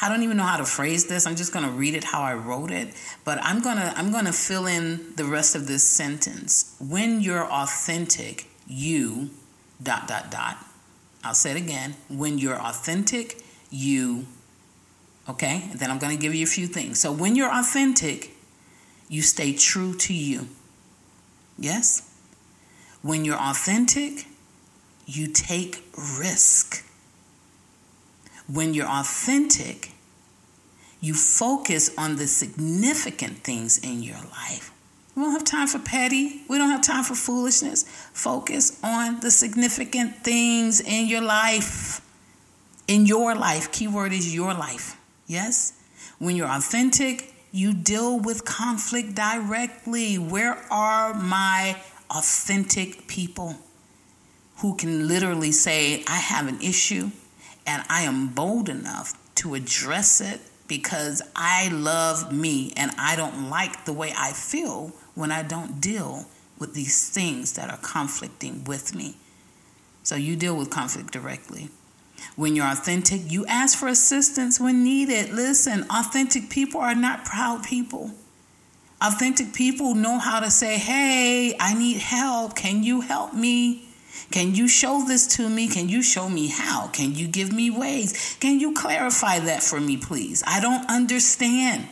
I 0.00 0.08
don't 0.08 0.22
even 0.22 0.36
know 0.36 0.44
how 0.44 0.58
to 0.58 0.64
phrase 0.64 1.06
this. 1.06 1.26
I'm 1.26 1.36
just 1.36 1.52
going 1.52 1.64
to 1.64 1.70
read 1.72 1.94
it 1.94 2.04
how 2.04 2.22
I 2.22 2.34
wrote 2.34 2.70
it, 2.70 2.88
but 3.24 3.38
I'm 3.42 3.60
going 3.60 3.76
to 3.76 3.92
I'm 3.96 4.12
going 4.12 4.26
to 4.26 4.32
fill 4.32 4.66
in 4.66 5.14
the 5.16 5.24
rest 5.24 5.54
of 5.54 5.66
this 5.66 5.82
sentence. 5.82 6.76
When 6.80 7.20
you're 7.20 7.44
authentic, 7.44 8.46
you 8.66 9.30
dot 9.82 10.06
dot 10.06 10.30
dot. 10.30 10.58
I'll 11.24 11.34
say 11.34 11.50
it 11.52 11.56
again. 11.56 11.94
When 12.08 12.38
you're 12.38 12.60
authentic, 12.60 13.42
you 13.70 14.26
okay? 15.28 15.68
And 15.70 15.78
then 15.78 15.90
I'm 15.90 15.98
going 15.98 16.16
to 16.16 16.20
give 16.20 16.34
you 16.34 16.44
a 16.44 16.48
few 16.48 16.66
things. 16.66 17.00
So 17.00 17.12
when 17.12 17.36
you're 17.36 17.52
authentic, 17.52 18.34
you 19.08 19.22
stay 19.22 19.52
true 19.54 19.94
to 19.94 20.14
you. 20.14 20.48
Yes? 21.58 22.02
When 23.02 23.24
you're 23.24 23.38
authentic, 23.38 24.26
you 25.06 25.28
take 25.28 25.82
risk. 25.96 26.84
When 28.52 28.74
you're 28.74 28.88
authentic, 28.88 29.92
you 31.00 31.14
focus 31.14 31.90
on 31.96 32.16
the 32.16 32.26
significant 32.26 33.38
things 33.38 33.78
in 33.78 34.02
your 34.02 34.16
life. 34.16 34.72
We 35.14 35.22
don't 35.22 35.32
have 35.32 35.44
time 35.44 35.66
for 35.66 35.78
petty. 35.78 36.42
We 36.48 36.58
don't 36.58 36.70
have 36.70 36.82
time 36.82 37.04
for 37.04 37.14
foolishness. 37.14 37.84
Focus 38.12 38.78
on 38.84 39.20
the 39.20 39.30
significant 39.30 40.22
things 40.22 40.80
in 40.80 41.08
your 41.08 41.22
life. 41.22 42.00
In 42.86 43.06
your 43.06 43.34
life. 43.34 43.72
Keyword 43.72 44.12
is 44.12 44.32
your 44.34 44.54
life. 44.54 44.96
Yes? 45.26 45.72
When 46.18 46.36
you're 46.36 46.48
authentic, 46.48 47.34
you 47.52 47.72
deal 47.72 48.18
with 48.18 48.44
conflict 48.44 49.14
directly. 49.14 50.16
Where 50.16 50.56
are 50.70 51.14
my 51.14 51.80
authentic 52.10 53.06
people 53.06 53.56
who 54.58 54.76
can 54.76 55.06
literally 55.08 55.52
say, 55.52 56.04
I 56.06 56.16
have 56.16 56.48
an 56.48 56.60
issue 56.60 57.10
and 57.66 57.82
I 57.88 58.02
am 58.02 58.28
bold 58.28 58.68
enough 58.68 59.14
to 59.36 59.54
address 59.54 60.20
it 60.20 60.40
because 60.66 61.22
I 61.34 61.68
love 61.68 62.32
me 62.32 62.72
and 62.76 62.90
I 62.98 63.16
don't 63.16 63.48
like 63.48 63.84
the 63.84 63.92
way 63.92 64.12
I 64.16 64.32
feel 64.32 64.92
when 65.14 65.30
I 65.32 65.42
don't 65.42 65.80
deal 65.80 66.26
with 66.58 66.74
these 66.74 67.08
things 67.08 67.52
that 67.54 67.70
are 67.70 67.78
conflicting 67.78 68.64
with 68.64 68.94
me. 68.94 69.16
So 70.02 70.16
you 70.16 70.36
deal 70.36 70.56
with 70.56 70.70
conflict 70.70 71.12
directly. 71.12 71.70
When 72.36 72.54
you're 72.54 72.66
authentic, 72.66 73.30
you 73.30 73.46
ask 73.46 73.78
for 73.78 73.88
assistance 73.88 74.60
when 74.60 74.84
needed. 74.84 75.30
Listen, 75.32 75.84
authentic 75.90 76.50
people 76.50 76.80
are 76.80 76.94
not 76.94 77.24
proud 77.24 77.64
people. 77.64 78.12
Authentic 79.00 79.52
people 79.52 79.94
know 79.94 80.18
how 80.18 80.40
to 80.40 80.50
say, 80.50 80.78
Hey, 80.78 81.54
I 81.58 81.74
need 81.74 81.98
help. 81.98 82.56
Can 82.56 82.82
you 82.82 83.00
help 83.00 83.34
me? 83.34 83.84
Can 84.30 84.54
you 84.54 84.68
show 84.68 85.04
this 85.06 85.26
to 85.36 85.48
me? 85.48 85.68
Can 85.68 85.88
you 85.88 86.02
show 86.02 86.28
me 86.28 86.48
how? 86.48 86.88
Can 86.88 87.14
you 87.14 87.28
give 87.28 87.52
me 87.52 87.70
ways? 87.70 88.36
Can 88.40 88.60
you 88.60 88.74
clarify 88.74 89.38
that 89.38 89.62
for 89.62 89.80
me, 89.80 89.96
please? 89.96 90.42
I 90.46 90.60
don't 90.60 90.88
understand. 90.90 91.88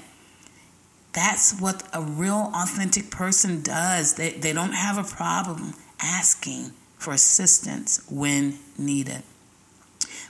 That's 1.13 1.59
what 1.59 1.83
a 1.95 2.03
real 2.03 2.51
authentic 2.55 3.11
person 3.11 3.63
does. 3.63 4.15
They, 4.15 4.33
they 4.33 4.53
don't 4.53 4.75
have 4.75 4.99
a 4.99 5.05
problem 5.05 5.75
asking 6.01 6.73
for 6.99 7.15
assistance 7.15 8.05
when 8.11 8.59
needed. 8.77 9.23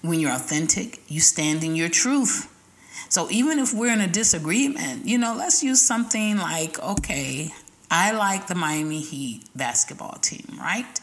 When 0.06 0.20
you're 0.20 0.32
authentic, 0.32 1.00
you 1.08 1.20
stand 1.20 1.64
in 1.64 1.76
your 1.76 1.88
truth. 1.88 2.52
So 3.08 3.30
even 3.30 3.58
if 3.58 3.72
we're 3.72 3.92
in 3.92 4.00
a 4.00 4.08
disagreement, 4.08 5.06
you 5.06 5.18
know, 5.18 5.34
let's 5.36 5.62
use 5.62 5.80
something 5.80 6.38
like, 6.38 6.82
okay, 6.82 7.52
I 7.90 8.12
like 8.12 8.48
the 8.48 8.54
Miami 8.54 9.00
Heat 9.00 9.44
basketball 9.54 10.18
team, 10.20 10.58
right? 10.58 11.00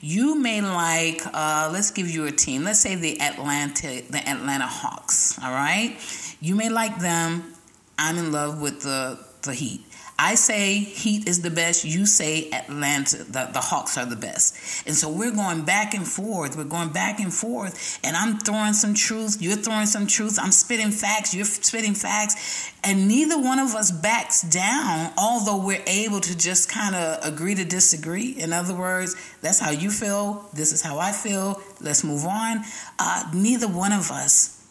You 0.00 0.38
may 0.38 0.60
like, 0.60 1.22
uh, 1.32 1.70
let's 1.72 1.90
give 1.90 2.10
you 2.10 2.26
a 2.26 2.32
team. 2.32 2.64
Let's 2.64 2.80
say 2.80 2.94
the 2.96 3.20
Atlanta, 3.20 4.02
the 4.10 4.28
Atlanta 4.28 4.66
Hawks. 4.66 5.38
All 5.42 5.52
right, 5.52 5.96
you 6.40 6.54
may 6.54 6.68
like 6.68 6.98
them. 6.98 7.54
I'm 7.98 8.18
in 8.18 8.30
love 8.30 8.60
with 8.60 8.82
the 8.82 9.18
the 9.42 9.54
Heat. 9.54 9.80
I 10.20 10.34
say 10.34 10.78
Heat 10.78 11.28
is 11.28 11.42
the 11.42 11.50
best. 11.50 11.84
You 11.84 12.04
say 12.04 12.50
Atlanta, 12.50 13.18
the, 13.18 13.50
the 13.52 13.60
Hawks 13.60 13.96
are 13.96 14.04
the 14.04 14.16
best. 14.16 14.84
And 14.84 14.96
so 14.96 15.08
we're 15.08 15.30
going 15.30 15.62
back 15.62 15.94
and 15.94 16.06
forth. 16.06 16.56
We're 16.56 16.64
going 16.64 16.88
back 16.88 17.20
and 17.20 17.32
forth. 17.32 18.00
And 18.02 18.16
I'm 18.16 18.38
throwing 18.40 18.72
some 18.72 18.94
truth. 18.94 19.40
You're 19.40 19.56
throwing 19.56 19.86
some 19.86 20.08
truth. 20.08 20.36
I'm 20.42 20.50
spitting 20.50 20.90
facts. 20.90 21.34
You're 21.34 21.44
spitting 21.44 21.94
facts. 21.94 22.72
And 22.82 23.06
neither 23.06 23.40
one 23.40 23.60
of 23.60 23.76
us 23.76 23.92
backs 23.92 24.42
down, 24.42 25.12
although 25.16 25.64
we're 25.64 25.84
able 25.86 26.20
to 26.20 26.36
just 26.36 26.68
kind 26.68 26.96
of 26.96 27.24
agree 27.24 27.54
to 27.54 27.64
disagree. 27.64 28.30
In 28.30 28.52
other 28.52 28.74
words, 28.74 29.14
that's 29.40 29.60
how 29.60 29.70
you 29.70 29.88
feel. 29.88 30.48
This 30.52 30.72
is 30.72 30.82
how 30.82 30.98
I 30.98 31.12
feel. 31.12 31.62
Let's 31.80 32.02
move 32.02 32.24
on. 32.24 32.64
Uh, 32.98 33.30
neither 33.32 33.68
one 33.68 33.92
of 33.92 34.10
us 34.10 34.66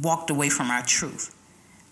walked 0.00 0.28
away 0.28 0.50
from 0.50 0.70
our 0.70 0.82
truth. 0.82 1.33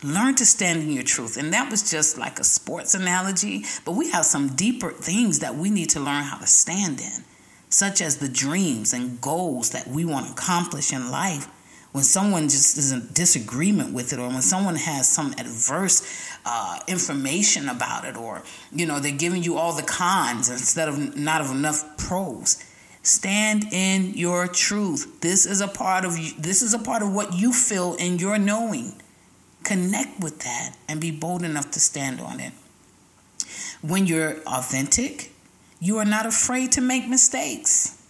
Learn 0.03 0.35
to 0.35 0.45
stand 0.45 0.83
in 0.83 0.91
your 0.91 1.05
truth. 1.05 1.37
And 1.37 1.53
that 1.53 1.71
was 1.71 1.89
just 1.89 2.19
like 2.19 2.41
a 2.41 2.45
sports 2.45 2.95
analogy, 2.95 3.65
but 3.85 3.93
we 3.93 4.11
have 4.11 4.25
some 4.25 4.49
deeper 4.49 4.91
things 4.91 5.39
that 5.39 5.55
we 5.55 5.71
need 5.71 5.91
to 5.91 6.01
learn 6.01 6.25
how 6.25 6.39
to 6.39 6.47
stand 6.47 7.01
in, 7.01 7.25
such 7.69 8.01
as 8.01 8.17
the 8.17 8.29
dreams 8.29 8.93
and 8.93 9.21
goals 9.21 9.71
that 9.71 9.87
we 9.87 10.05
want 10.05 10.27
to 10.27 10.33
accomplish 10.33 10.93
in 10.93 11.11
life. 11.11 11.49
When 11.93 12.03
someone 12.03 12.45
just 12.45 12.79
is 12.79 12.91
in 12.91 13.07
disagreement 13.13 13.93
with 13.93 14.15
it, 14.15 14.19
or 14.19 14.27
when 14.29 14.41
someone 14.41 14.77
has 14.77 15.09
some 15.09 15.35
adverse 15.37 16.03
uh, 16.47 16.79
information 16.89 17.69
about 17.69 18.07
it, 18.07 18.17
or 18.17 18.43
you 18.73 18.87
know 18.87 18.99
they're 18.99 19.13
giving 19.13 19.43
you 19.43 19.59
all 19.59 19.75
the 19.75 19.83
cons 19.83 20.49
instead 20.49 20.89
of 20.89 21.17
not 21.19 21.43
of 21.43 21.51
enough 21.51 21.99
pros, 21.99 22.65
stand 23.03 23.67
in 23.73 24.15
your 24.15 24.49
truth. 24.49 25.21
This 25.21 25.45
is 25.45 25.61
a 25.61 25.69
part 25.69 26.07
of 26.07 26.17
you. 26.17 26.33
This 26.39 26.63
is 26.63 26.73
a 26.73 26.79
part 26.79 27.03
of 27.03 27.13
what 27.13 27.35
you 27.35 27.53
feel 27.53 27.95
in 27.97 28.19
your 28.19 28.39
knowing. 28.39 28.95
Connect 29.65 30.21
with 30.21 30.41
that 30.41 30.77
and 30.89 31.01
be 31.01 31.11
bold 31.11 31.43
enough 31.43 31.71
to 31.73 31.81
stand 31.81 32.21
on 32.21 32.41
it. 32.41 32.53
When 33.81 34.07
you're 34.07 34.37
authentic, 34.47 35.33
you 35.81 35.99
are 35.99 36.05
not 36.05 36.27
afraid 36.27 36.73
to 36.73 36.81
make 36.81 37.09
mistakes. 37.09 38.01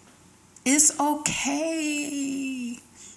It's 0.64 0.98
okay. 1.00 2.78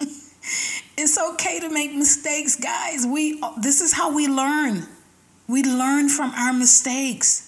it's 0.96 1.18
okay 1.18 1.60
to 1.60 1.68
make 1.70 1.94
mistakes, 1.94 2.56
guys. 2.56 3.06
We 3.06 3.40
this 3.60 3.80
is 3.80 3.92
how 3.92 4.14
we 4.14 4.26
learn. 4.28 4.86
We 5.48 5.62
learn 5.62 6.08
from 6.08 6.30
our 6.30 6.52
mistakes. 6.52 7.46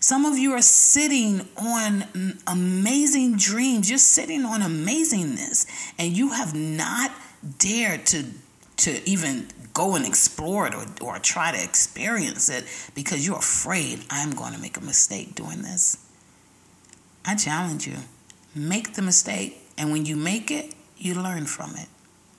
Some 0.00 0.24
of 0.24 0.38
you 0.38 0.52
are 0.52 0.62
sitting 0.62 1.46
on 1.56 2.38
amazing 2.46 3.36
dreams. 3.36 3.90
You're 3.90 3.98
sitting 3.98 4.44
on 4.44 4.60
amazingness 4.60 5.66
and 5.98 6.16
you 6.16 6.30
have 6.30 6.54
not 6.54 7.10
dared 7.58 8.06
to 8.06 8.24
to 8.78 9.08
even 9.08 9.48
go 9.72 9.94
and 9.94 10.04
explore 10.04 10.66
it 10.66 10.74
or, 10.74 10.86
or 11.00 11.18
try 11.18 11.52
to 11.52 11.62
experience 11.62 12.48
it 12.48 12.64
because 12.94 13.26
you're 13.26 13.38
afraid 13.38 14.00
I'm 14.10 14.32
going 14.32 14.52
to 14.52 14.60
make 14.60 14.76
a 14.76 14.80
mistake 14.80 15.34
doing 15.34 15.62
this. 15.62 16.04
I 17.24 17.36
challenge 17.36 17.86
you 17.86 17.96
make 18.54 18.94
the 18.94 19.02
mistake, 19.02 19.62
and 19.76 19.92
when 19.92 20.04
you 20.04 20.16
make 20.16 20.50
it, 20.50 20.74
you 20.96 21.14
learn 21.14 21.46
from 21.46 21.76
it. 21.76 21.86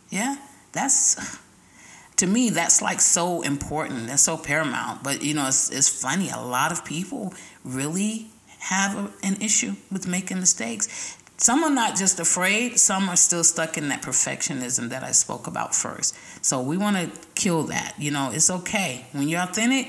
Yeah, 0.10 0.38
that's 0.72 1.38
to 2.18 2.28
me 2.28 2.50
that's 2.50 2.82
like 2.82 3.00
so 3.00 3.42
important 3.42 4.08
that's 4.08 4.24
so 4.24 4.36
paramount 4.36 5.02
but 5.02 5.24
you 5.24 5.34
know 5.34 5.48
it's, 5.48 5.70
it's 5.70 5.88
funny 5.88 6.30
a 6.30 6.38
lot 6.38 6.70
of 6.70 6.84
people 6.84 7.34
really 7.64 8.28
have 8.60 8.98
a, 8.98 9.26
an 9.26 9.42
issue 9.42 9.74
with 9.90 10.06
making 10.06 10.38
mistakes 10.38 11.18
some 11.40 11.64
are 11.64 11.70
not 11.70 11.96
just 11.96 12.20
afraid, 12.20 12.78
some 12.78 13.08
are 13.08 13.16
still 13.16 13.46
stuck 13.46 13.78
in 13.78 13.88
that 13.88 14.02
perfectionism 14.02 14.90
that 14.90 15.04
I 15.04 15.12
spoke 15.12 15.48
about 15.48 15.74
first. 15.74 16.14
So 16.44 16.62
we 16.62 16.76
want 16.76 16.98
to 16.98 17.12
kill 17.34 17.64
that. 17.64 17.96
You 17.98 18.12
know, 18.12 18.32
it's 18.34 18.50
okay. 18.50 19.06
When 19.14 19.30
you're 19.30 19.42
authentic, 19.42 19.88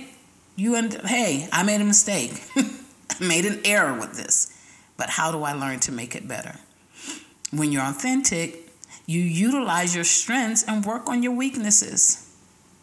you 0.55 0.77
and 0.77 0.95
hey, 1.05 1.49
I 1.53 1.65
made 1.65 1.81
a 1.81 1.85
mistake. 1.85 2.41
I 2.57 3.25
made 3.25 3.47
an 3.47 3.61
error 3.65 3.99
with 3.99 4.15
this. 4.15 4.57
But 4.97 5.11
how 5.11 5.33
do 5.33 5.43
I 5.43 5.53
learn 5.53 5.81
to 5.81 5.93
make 5.93 6.15
it 6.15 6.29
better? 6.29 6.55
When 7.51 7.73
you're 7.73 7.83
authentic, 7.83 8.71
you 9.07 9.21
utilize 9.21 9.93
your 9.93 10.05
strengths 10.05 10.63
and 10.63 10.85
work 10.85 11.09
on 11.09 11.25
your 11.25 11.33
weaknesses. 11.33 12.33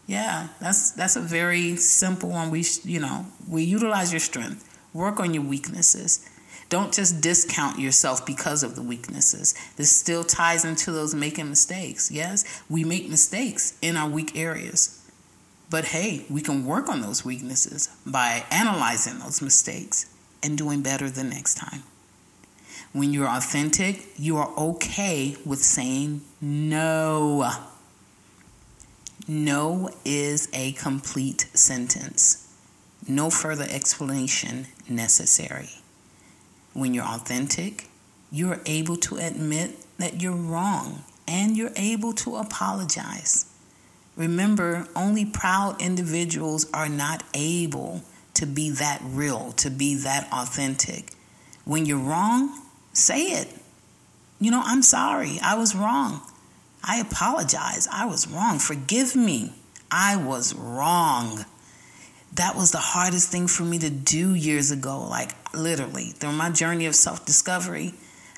Yeah, 0.08 0.50
that's 0.60 0.92
that's 0.92 1.16
a 1.16 1.22
very 1.22 1.78
simple 1.78 2.30
one. 2.30 2.52
We 2.52 2.66
you 2.84 3.00
know, 3.00 3.28
we 3.48 3.64
utilize 3.64 4.12
your 4.12 4.20
strength, 4.20 4.68
work 4.94 5.22
on 5.22 5.34
your 5.34 5.44
weaknesses 5.44 6.28
don't 6.70 6.94
just 6.94 7.22
discount 7.22 7.80
yourself 7.80 8.26
because 8.26 8.64
of 8.64 8.76
the 8.76 8.82
weaknesses. 8.82 9.56
This 9.78 9.92
still 9.92 10.24
ties 10.24 10.66
into 10.66 10.92
those 10.92 11.16
making 11.16 11.50
mistakes. 11.50 12.12
Yes, 12.12 12.44
we 12.70 12.84
make 12.84 13.10
mistakes 13.10 13.78
in 13.82 13.96
our 13.96 14.10
weak 14.10 14.38
areas. 14.38 15.02
But 15.70 15.86
hey, 15.86 16.26
we 16.30 16.42
can 16.42 16.66
work 16.66 16.90
on 16.90 17.02
those 17.02 17.26
weaknesses 17.26 17.90
by 18.06 18.44
analyzing 18.52 19.20
those 19.20 19.42
mistakes 19.42 20.14
and 20.44 20.58
doing 20.58 20.82
better 20.82 21.10
the 21.10 21.24
next 21.24 21.56
time. 21.56 21.84
When 22.94 23.14
you're 23.14 23.28
authentic, 23.28 24.08
you 24.18 24.38
are 24.38 24.50
okay 24.58 25.36
with 25.46 25.60
saying 25.60 26.22
no. 26.42 27.52
No 29.28 29.90
is 30.06 30.48
a 30.54 30.72
complete 30.74 31.48
sentence. 31.54 32.48
No 33.08 33.30
further 33.30 33.66
explanation 33.70 34.68
necessary. 34.90 35.70
When 36.78 36.94
you're 36.94 37.06
authentic, 37.06 37.90
you're 38.32 38.60
able 38.68 38.98
to 38.98 39.18
admit 39.18 39.84
that 39.98 40.22
you're 40.22 40.36
wrong 40.36 41.02
and 41.28 41.58
you're 41.58 41.72
able 41.76 42.14
to 42.14 42.36
apologize. 42.36 43.48
Remember, 44.16 44.88
only 44.96 45.26
proud 45.26 45.82
individuals 45.82 46.68
are 46.76 46.88
not 46.88 47.24
able 47.34 48.04
to 48.36 48.46
be 48.46 48.70
that 48.70 49.02
real, 49.04 49.54
to 49.54 49.72
be 49.72 49.96
that 49.96 50.32
authentic. 50.32 51.14
When 51.66 51.88
you're 51.88 51.98
wrong, 51.98 52.62
say 52.94 53.22
it. 53.24 53.48
You 54.40 54.52
know, 54.52 54.62
I'm 54.64 54.84
sorry. 54.84 55.40
I 55.42 55.56
was 55.56 55.74
wrong. 55.74 56.22
I 56.84 57.00
apologize. 57.00 57.88
I 57.92 58.06
was 58.06 58.28
wrong. 58.28 58.60
Forgive 58.60 59.16
me. 59.16 59.52
I 59.90 60.16
was 60.16 60.54
wrong 60.54 61.44
that 62.34 62.56
was 62.56 62.72
the 62.72 62.78
hardest 62.78 63.32
thing 63.32 63.48
for 63.48 63.64
me 63.64 63.80
to 63.80 63.90
do 63.90 64.34
years 64.34 64.72
ago. 64.72 65.08
Like, 65.08 65.32
literally, 65.54 66.12
through 66.12 66.34
my 66.34 66.50
journey 66.50 66.86
of 66.86 66.96
self 66.96 67.26
discovery, 67.26 67.94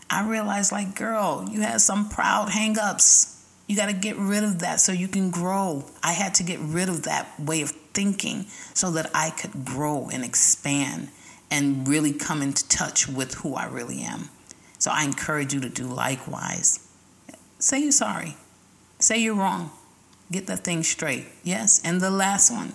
I 0.09 0.27
realized, 0.27 0.71
like, 0.71 0.95
girl, 0.95 1.47
you 1.49 1.61
had 1.61 1.81
some 1.81 2.09
proud 2.09 2.49
hangups. 2.49 3.35
You 3.67 3.75
got 3.75 3.87
to 3.87 3.93
get 3.93 4.15
rid 4.17 4.43
of 4.43 4.59
that 4.59 4.79
so 4.79 4.91
you 4.91 5.07
can 5.07 5.29
grow. 5.29 5.85
I 6.01 6.13
had 6.13 6.33
to 6.35 6.43
get 6.43 6.59
rid 6.59 6.89
of 6.89 7.03
that 7.03 7.39
way 7.39 7.61
of 7.61 7.69
thinking 7.93 8.45
so 8.73 8.89
that 8.91 9.11
I 9.13 9.29
could 9.29 9.65
grow 9.65 10.09
and 10.11 10.23
expand 10.23 11.09
and 11.51 11.87
really 11.87 12.13
come 12.13 12.41
into 12.41 12.67
touch 12.67 13.07
with 13.07 13.35
who 13.35 13.55
I 13.55 13.65
really 13.65 14.01
am. 14.01 14.29
So 14.79 14.91
I 14.91 15.03
encourage 15.03 15.53
you 15.53 15.59
to 15.59 15.69
do 15.69 15.85
likewise. 15.85 16.87
Say 17.59 17.81
you're 17.81 17.91
sorry. 17.91 18.37
Say 18.99 19.19
you're 19.19 19.35
wrong. 19.35 19.71
Get 20.31 20.47
that 20.47 20.63
thing 20.63 20.83
straight. 20.83 21.25
Yes. 21.43 21.81
And 21.83 22.01
the 22.01 22.11
last 22.11 22.51
one 22.51 22.73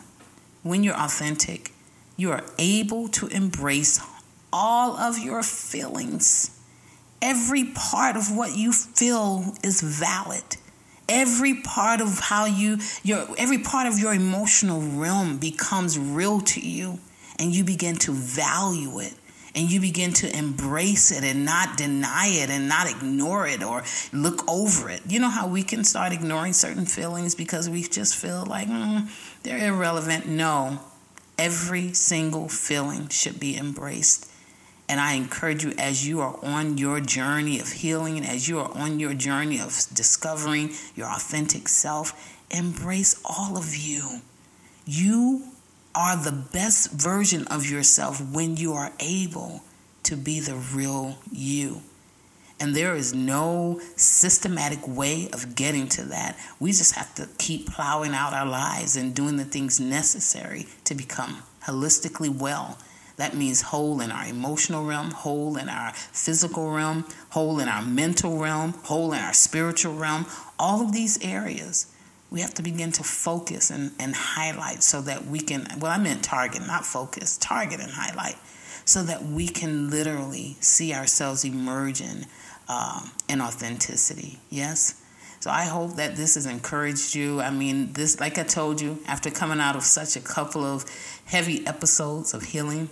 when 0.64 0.82
you're 0.82 0.96
authentic, 0.96 1.70
you 2.16 2.32
are 2.32 2.42
able 2.58 3.06
to 3.08 3.28
embrace 3.28 4.00
all 4.52 4.96
of 4.96 5.18
your 5.18 5.42
feelings. 5.44 6.50
Every 7.22 7.64
part 7.64 8.16
of 8.16 8.34
what 8.34 8.56
you 8.56 8.72
feel 8.72 9.54
is 9.62 9.80
valid. 9.80 10.42
Every 11.08 11.54
part 11.54 12.00
of 12.00 12.18
how 12.18 12.46
you 12.46 12.78
your 13.02 13.26
every 13.36 13.58
part 13.58 13.86
of 13.86 13.98
your 13.98 14.14
emotional 14.14 14.80
realm 14.80 15.36
becomes 15.36 15.98
real 15.98 16.40
to 16.40 16.60
you 16.60 16.98
and 17.38 17.54
you 17.54 17.62
begin 17.62 17.96
to 17.96 18.12
value 18.12 19.00
it 19.00 19.14
and 19.54 19.70
you 19.70 19.80
begin 19.80 20.12
to 20.12 20.36
embrace 20.36 21.10
it 21.10 21.22
and 21.22 21.44
not 21.44 21.76
deny 21.76 22.26
it 22.26 22.50
and 22.50 22.68
not 22.68 22.90
ignore 22.90 23.46
it 23.46 23.62
or 23.62 23.84
look 24.12 24.48
over 24.50 24.90
it. 24.90 25.00
You 25.06 25.20
know 25.20 25.28
how 25.28 25.46
we 25.46 25.62
can 25.62 25.84
start 25.84 26.12
ignoring 26.12 26.52
certain 26.52 26.86
feelings 26.86 27.34
because 27.34 27.70
we 27.70 27.82
just 27.82 28.16
feel 28.16 28.44
like 28.46 28.68
mm, 28.68 29.08
they're 29.44 29.68
irrelevant? 29.68 30.26
No, 30.26 30.80
every 31.38 31.92
single 31.92 32.48
feeling 32.48 33.08
should 33.08 33.38
be 33.38 33.56
embraced. 33.56 34.30
And 34.88 35.00
I 35.00 35.14
encourage 35.14 35.64
you 35.64 35.72
as 35.78 36.06
you 36.06 36.20
are 36.20 36.38
on 36.42 36.76
your 36.76 37.00
journey 37.00 37.60
of 37.60 37.72
healing, 37.72 38.24
as 38.24 38.48
you 38.48 38.58
are 38.58 38.70
on 38.76 38.98
your 39.00 39.14
journey 39.14 39.60
of 39.60 39.68
discovering 39.94 40.72
your 40.94 41.06
authentic 41.06 41.68
self, 41.68 42.36
embrace 42.50 43.20
all 43.24 43.56
of 43.56 43.74
you. 43.74 44.20
You 44.84 45.44
are 45.94 46.16
the 46.16 46.32
best 46.32 46.90
version 46.90 47.46
of 47.46 47.70
yourself 47.70 48.20
when 48.32 48.56
you 48.56 48.72
are 48.72 48.92
able 48.98 49.62
to 50.02 50.16
be 50.16 50.40
the 50.40 50.56
real 50.56 51.18
you. 51.30 51.82
And 52.60 52.74
there 52.74 52.94
is 52.94 53.12
no 53.12 53.80
systematic 53.96 54.86
way 54.86 55.28
of 55.32 55.54
getting 55.56 55.88
to 55.88 56.02
that. 56.04 56.38
We 56.60 56.70
just 56.70 56.94
have 56.94 57.14
to 57.16 57.28
keep 57.38 57.70
plowing 57.70 58.14
out 58.14 58.32
our 58.32 58.46
lives 58.46 58.96
and 58.96 59.14
doing 59.14 59.36
the 59.36 59.44
things 59.44 59.80
necessary 59.80 60.66
to 60.84 60.94
become 60.94 61.42
holistically 61.64 62.34
well. 62.34 62.78
That 63.16 63.34
means 63.34 63.62
whole 63.62 64.00
in 64.00 64.10
our 64.10 64.26
emotional 64.26 64.84
realm, 64.84 65.10
whole 65.10 65.56
in 65.56 65.68
our 65.68 65.92
physical 65.92 66.70
realm, 66.70 67.04
whole 67.30 67.60
in 67.60 67.68
our 67.68 67.82
mental 67.82 68.38
realm, 68.38 68.72
whole 68.84 69.12
in 69.12 69.20
our 69.20 69.34
spiritual 69.34 69.94
realm. 69.94 70.26
All 70.58 70.82
of 70.82 70.92
these 70.92 71.22
areas 71.24 71.93
we 72.34 72.40
have 72.40 72.52
to 72.52 72.64
begin 72.64 72.90
to 72.90 73.04
focus 73.04 73.70
and, 73.70 73.92
and 74.00 74.12
highlight 74.12 74.82
so 74.82 75.00
that 75.00 75.24
we 75.24 75.38
can, 75.38 75.68
well, 75.78 75.92
I 75.92 75.98
meant 75.98 76.24
target, 76.24 76.66
not 76.66 76.84
focus, 76.84 77.38
target 77.38 77.78
and 77.78 77.92
highlight, 77.92 78.34
so 78.84 79.04
that 79.04 79.22
we 79.22 79.46
can 79.46 79.88
literally 79.88 80.56
see 80.58 80.92
ourselves 80.92 81.44
emerging 81.44 82.26
um, 82.68 83.12
in 83.28 83.40
authenticity. 83.40 84.40
Yes? 84.50 85.00
So 85.38 85.48
I 85.48 85.66
hope 85.66 85.94
that 85.94 86.16
this 86.16 86.34
has 86.34 86.46
encouraged 86.46 87.14
you. 87.14 87.40
I 87.40 87.50
mean, 87.52 87.92
this, 87.92 88.18
like 88.18 88.36
I 88.36 88.42
told 88.42 88.80
you, 88.80 88.98
after 89.06 89.30
coming 89.30 89.60
out 89.60 89.76
of 89.76 89.84
such 89.84 90.16
a 90.16 90.20
couple 90.20 90.64
of 90.64 90.84
heavy 91.26 91.64
episodes 91.68 92.34
of 92.34 92.42
healing, 92.42 92.90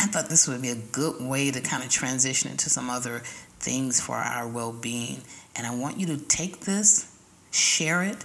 I 0.00 0.06
thought 0.06 0.28
this 0.28 0.48
would 0.48 0.62
be 0.62 0.70
a 0.70 0.74
good 0.74 1.22
way 1.22 1.52
to 1.52 1.60
kind 1.60 1.84
of 1.84 1.90
transition 1.90 2.50
into 2.50 2.68
some 2.70 2.90
other 2.90 3.20
things 3.60 4.00
for 4.00 4.16
our 4.16 4.48
well 4.48 4.72
being. 4.72 5.20
And 5.54 5.64
I 5.64 5.76
want 5.76 6.00
you 6.00 6.06
to 6.08 6.16
take 6.16 6.62
this, 6.62 7.16
share 7.52 8.02
it, 8.02 8.24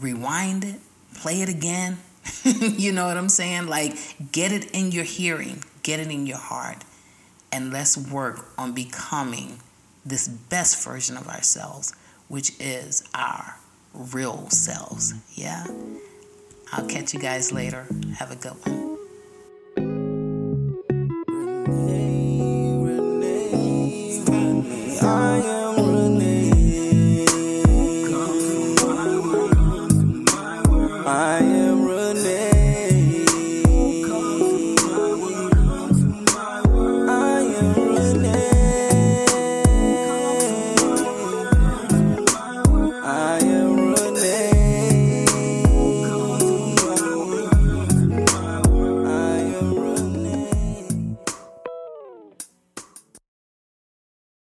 rewind 0.00 0.64
it, 0.64 0.80
play 1.14 1.42
it 1.42 1.48
again. 1.48 1.98
you 2.44 2.92
know 2.92 3.06
what 3.06 3.16
I'm 3.16 3.28
saying? 3.28 3.66
Like, 3.66 3.96
get 4.32 4.52
it 4.52 4.70
in 4.70 4.92
your 4.92 5.04
hearing, 5.04 5.64
get 5.82 6.00
it 6.00 6.08
in 6.10 6.26
your 6.26 6.38
heart, 6.38 6.84
and 7.50 7.72
let's 7.72 7.96
work 7.96 8.46
on 8.56 8.72
becoming 8.72 9.60
this 10.04 10.28
best 10.28 10.82
version 10.84 11.16
of 11.16 11.28
ourselves, 11.28 11.94
which 12.28 12.52
is 12.60 13.08
our 13.14 13.58
real 13.92 14.48
selves. 14.50 15.14
Yeah? 15.34 15.66
I'll 16.72 16.86
catch 16.86 17.12
you 17.12 17.20
guys 17.20 17.52
later. 17.52 17.86
Have 18.18 18.30
a 18.30 18.36
good 18.36 18.54
one. 18.66 18.91